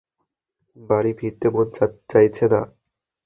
[0.77, 1.67] বাড়ি ফিরতে মন
[2.11, 2.61] চাইছে না।